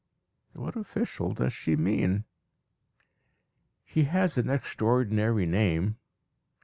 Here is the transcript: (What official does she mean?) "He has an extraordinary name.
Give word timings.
(What 0.53 0.75
official 0.75 1.31
does 1.31 1.53
she 1.53 1.75
mean?) 1.75 2.23
"He 3.83 4.05
has 4.05 4.35
an 4.35 4.49
extraordinary 4.49 5.45
name. 5.45 5.97